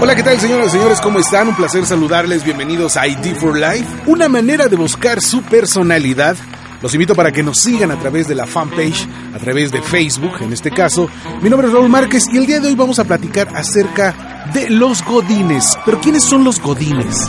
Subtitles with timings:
[0.00, 1.00] Hola, ¿qué tal señoras y señores?
[1.00, 1.48] ¿Cómo están?
[1.48, 2.44] Un placer saludarles.
[2.44, 3.86] Bienvenidos a ID for Life.
[4.06, 6.36] Una manera de buscar su personalidad
[6.82, 10.34] los invito para que nos sigan a través de la fanpage, a través de Facebook
[10.40, 11.08] en este caso.
[11.42, 14.70] Mi nombre es Raúl Márquez y el día de hoy vamos a platicar acerca de
[14.70, 15.76] los godines.
[15.84, 17.28] Pero ¿quiénes son los godines?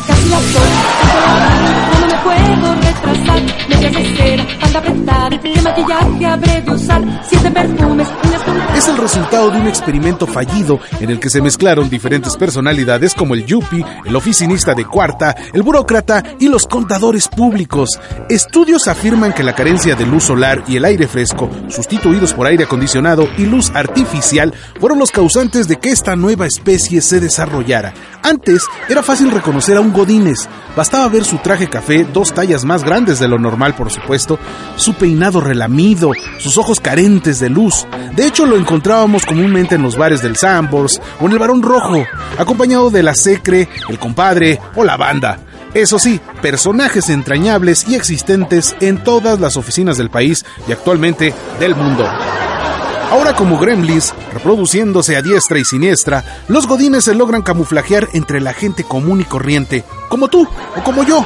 [8.75, 13.33] Es el resultado de un experimento fallido en el que se mezclaron diferentes personalidades como
[13.33, 17.99] el yuppie, el oficinista de cuarta, el burócrata y los contadores públicos.
[18.29, 22.65] Estudios afirman que la carencia de luz solar y el aire fresco, sustituidos por aire
[22.65, 27.93] acondicionado y luz artificial, fueron los causantes de que esta nueva especie se desarrollara.
[28.21, 30.47] Antes era fácil reconocer a un Godínez.
[30.75, 34.37] Bastaba ver su traje café, dos tallas más grandes de lo normal, por supuesto,
[34.75, 37.87] su peinado relamido, sus ojos carentes de luz.
[38.15, 42.05] De hecho, lo encontrábamos comúnmente en los bares del Sambors o en el Barón Rojo,
[42.37, 45.39] acompañado de la Secre, el compadre o la banda.
[45.73, 51.75] Eso sí, personajes entrañables y existentes en todas las oficinas del país y actualmente del
[51.75, 52.07] mundo.
[53.11, 58.53] Ahora como gremlins, reproduciéndose a diestra y siniestra, los godines se logran camuflajear entre la
[58.53, 61.25] gente común y corriente, como tú o como yo.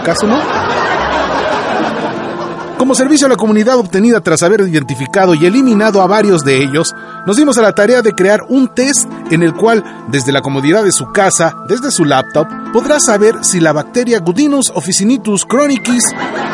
[0.00, 0.40] ¿Acaso no?
[2.76, 6.92] Como servicio a la comunidad obtenida tras haber identificado y eliminado a varios de ellos,
[7.24, 10.82] nos dimos a la tarea de crear un test en el cual, desde la comodidad
[10.82, 16.02] de su casa, desde su laptop, podrá saber si la bacteria Gudinus officinitus chronicis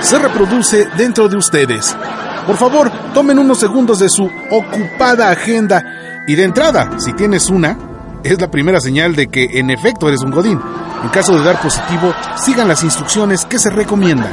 [0.03, 1.97] se reproduce dentro de ustedes.
[2.47, 7.77] Por favor, tomen unos segundos de su ocupada agenda y de entrada, si tienes una,
[8.25, 10.61] es la primera señal de que en efecto eres un godín.
[11.03, 14.33] En caso de dar positivo, sigan las instrucciones que se recomiendan.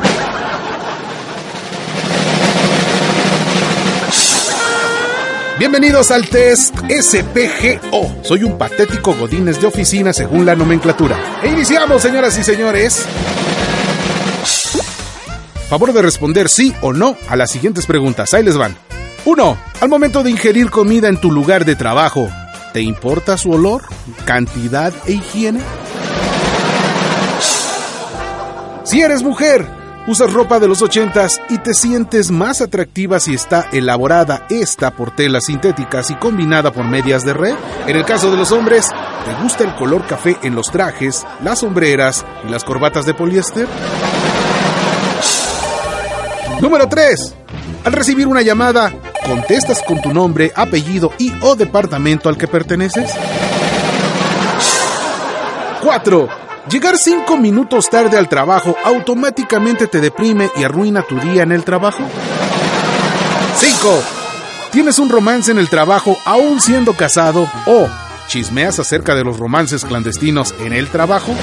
[5.59, 8.23] Bienvenidos al test SPGO.
[8.23, 11.17] Soy un patético godines de oficina según la nomenclatura.
[11.41, 13.07] E iniciamos, señoras y señores.
[15.69, 18.33] Favor de responder sí o no a las siguientes preguntas.
[18.33, 18.75] Ahí les van.
[19.25, 19.57] 1.
[19.81, 22.29] Al momento de ingerir comida en tu lugar de trabajo,
[22.71, 23.83] ¿te importa su olor,
[24.23, 25.59] cantidad e higiene?
[28.85, 29.67] Si eres mujer,
[30.07, 35.13] usas ropa de los ochentas y te sientes más atractiva si está elaborada esta por
[35.13, 37.55] telas sintéticas y combinada por medias de red.
[37.85, 38.87] En el caso de los hombres,
[39.25, 43.67] ¿te gusta el color café en los trajes, las sombreras y las corbatas de poliéster?
[46.61, 47.35] Número 3.
[47.85, 48.91] Al recibir una llamada,
[49.25, 53.11] ¿contestas con tu nombre, apellido y o departamento al que perteneces?
[55.81, 56.27] 4.
[56.69, 61.63] Llegar 5 minutos tarde al trabajo automáticamente te deprime y arruina tu día en el
[61.63, 62.03] trabajo.
[63.55, 64.03] 5.
[64.71, 67.87] ¿Tienes un romance en el trabajo aún siendo casado o
[68.27, 71.33] chismeas acerca de los romances clandestinos en el trabajo?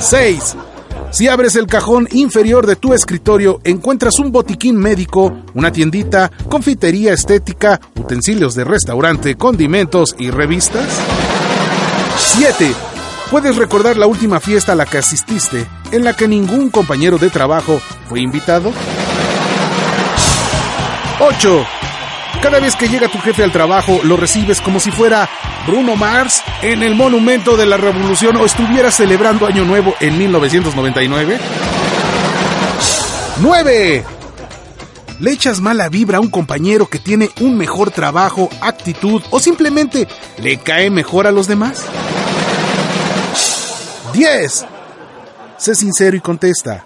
[0.00, 0.56] 6.
[1.14, 7.12] Si abres el cajón inferior de tu escritorio, encuentras un botiquín médico, una tiendita, confitería
[7.12, 10.88] estética, utensilios de restaurante, condimentos y revistas.
[12.18, 12.74] 7.
[13.30, 17.30] Puedes recordar la última fiesta a la que asististe, en la que ningún compañero de
[17.30, 18.72] trabajo fue invitado.
[21.20, 21.66] 8.
[22.42, 25.28] Cada vez que llega tu jefe al trabajo, lo recibes como si fuera
[25.68, 31.38] Bruno Mars en el Monumento de la Revolución o estuviera celebrando Año Nuevo en 1999.
[33.40, 34.04] 9.
[35.20, 40.08] ¿Le echas mala vibra a un compañero que tiene un mejor trabajo, actitud o simplemente
[40.38, 41.84] le cae mejor a los demás?
[44.12, 44.66] 10.
[45.56, 46.84] Sé sincero y contesta.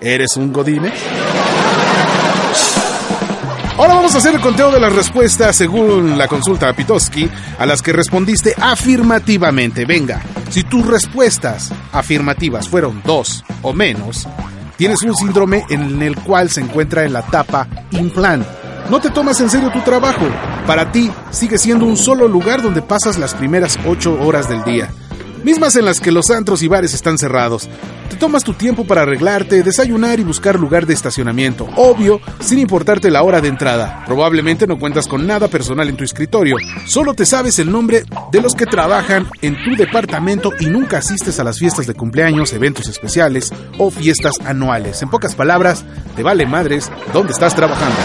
[0.00, 0.92] ¿Eres un godine?
[3.78, 7.30] Ahora vamos a hacer el conteo de las respuestas según la consulta a Pitoski,
[7.60, 9.84] a las que respondiste afirmativamente.
[9.84, 10.20] Venga,
[10.50, 14.26] si tus respuestas afirmativas fueron dos o menos,
[14.76, 18.44] tienes un síndrome en el cual se encuentra en la etapa implant.
[18.90, 20.26] No te tomas en serio tu trabajo.
[20.66, 24.90] Para ti sigue siendo un solo lugar donde pasas las primeras ocho horas del día.
[25.48, 27.70] Mismas en las que los antros y bares están cerrados.
[28.10, 33.10] Te tomas tu tiempo para arreglarte, desayunar y buscar lugar de estacionamiento, obvio, sin importarte
[33.10, 34.04] la hora de entrada.
[34.04, 36.56] Probablemente no cuentas con nada personal en tu escritorio,
[36.86, 41.40] solo te sabes el nombre de los que trabajan en tu departamento y nunca asistes
[41.40, 45.00] a las fiestas de cumpleaños, eventos especiales o fiestas anuales.
[45.00, 45.82] En pocas palabras,
[46.14, 47.96] te vale madres dónde estás trabajando.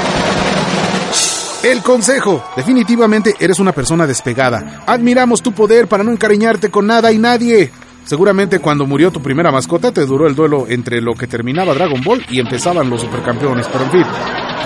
[1.63, 2.43] El consejo.
[2.57, 4.83] Definitivamente eres una persona despegada.
[4.85, 7.71] Admiramos tu poder para no encariñarte con nada y nadie.
[8.03, 12.01] Seguramente cuando murió tu primera mascota te duró el duelo entre lo que terminaba Dragon
[12.03, 14.03] Ball y empezaban los supercampeones, pero en fin.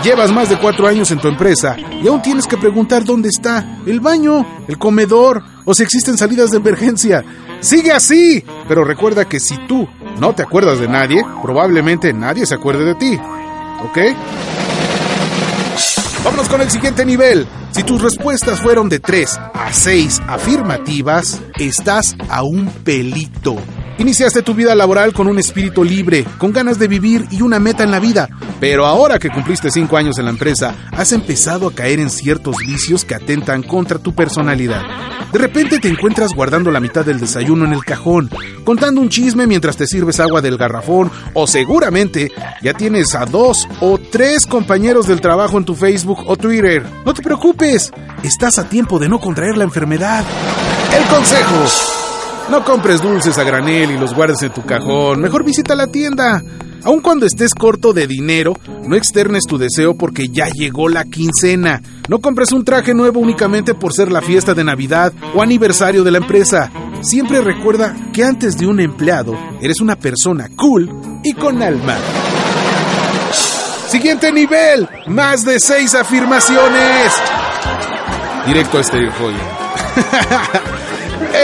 [0.03, 3.77] Llevas más de cuatro años en tu empresa y aún tienes que preguntar dónde está
[3.85, 7.23] el baño, el comedor o si existen salidas de emergencia.
[7.59, 9.87] Sigue así, pero recuerda que si tú
[10.19, 13.19] no te acuerdas de nadie, probablemente nadie se acuerde de ti.
[13.83, 13.97] ¿Ok?
[16.27, 17.47] Vámonos con el siguiente nivel.
[17.71, 23.55] Si tus respuestas fueron de 3 a 6 afirmativas, estás a un pelito.
[23.99, 27.83] Iniciaste tu vida laboral con un espíritu libre, con ganas de vivir y una meta
[27.83, 28.29] en la vida,
[28.59, 32.57] pero ahora que cumpliste 5 años en la empresa, has empezado a caer en ciertos
[32.57, 34.83] vicios que atentan contra tu personalidad.
[35.31, 38.29] De repente te encuentras guardando la mitad del desayuno en el cajón,
[38.63, 43.67] contando un chisme mientras te sirves agua del garrafón, o seguramente ya tienes a dos
[43.81, 46.85] o tres compañeros del trabajo en tu Facebook o Twitter.
[47.03, 47.91] No te preocupes,
[48.23, 50.23] estás a tiempo de no contraer la enfermedad.
[50.95, 52.06] El consejo.
[52.49, 55.19] No compres dulces a granel y los guardes en tu cajón.
[55.19, 56.41] Mejor visita la tienda.
[56.83, 58.53] Aun cuando estés corto de dinero,
[58.85, 61.81] no externes tu deseo porque ya llegó la quincena.
[62.07, 66.11] No compres un traje nuevo únicamente por ser la fiesta de Navidad o aniversario de
[66.11, 66.71] la empresa.
[67.01, 70.89] Siempre recuerda que antes de un empleado, eres una persona cool
[71.25, 71.97] y con alma.
[73.89, 77.13] Siguiente nivel, más de seis afirmaciones.
[78.45, 80.77] Directo a este joya.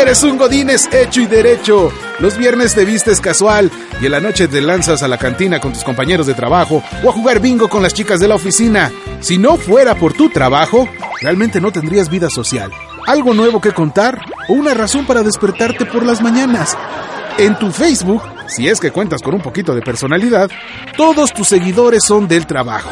[0.02, 1.92] Eres un godines hecho y derecho.
[2.20, 5.72] Los viernes te vistes casual y en la noche te lanzas a la cantina con
[5.72, 8.92] tus compañeros de trabajo o a jugar bingo con las chicas de la oficina.
[9.22, 10.90] Si no fuera por tu trabajo,
[11.22, 12.72] realmente no tendrías vida social.
[13.06, 14.20] Algo nuevo que contar
[14.50, 16.76] o una razón para despertarte por las mañanas.
[17.38, 20.50] En tu Facebook, si es que cuentas con un poquito de personalidad,
[20.98, 22.90] todos tus seguidores son del trabajo.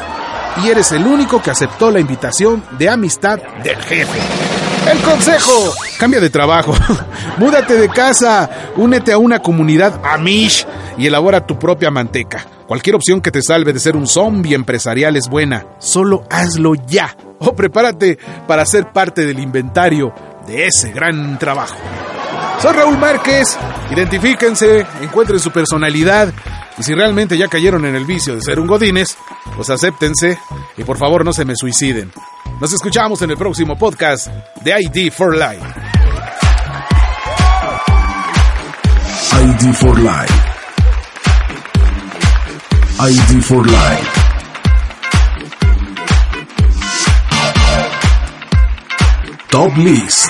[0.63, 4.61] Y eres el único que aceptó la invitación de amistad del jefe.
[4.89, 5.74] El consejo.
[6.00, 6.74] Cambia de trabajo.
[7.38, 8.50] Múdate de casa.
[8.75, 10.66] Únete a una comunidad Amish
[10.98, 12.45] y elabora tu propia manteca.
[12.68, 15.66] Cualquier opción que te salve de ser un zombie empresarial es buena.
[15.80, 17.16] Solo hazlo ya.
[17.39, 18.18] O prepárate
[18.48, 20.13] para ser parte del inventario
[20.48, 21.77] de ese gran trabajo.
[22.62, 23.57] Soy Raúl Márquez.
[23.92, 26.34] Identifíquense, encuentren su personalidad.
[26.77, 29.18] Y si realmente ya cayeron en el vicio de ser un Godines,
[29.56, 30.38] pues acéptense
[30.77, 32.12] y por favor no se me suiciden.
[32.62, 34.28] Nos escuchamos en el próximo podcast
[34.63, 35.66] de ID for Life.
[39.34, 40.34] ID for Life.
[43.00, 44.12] ID for Life.
[49.50, 50.30] Top List.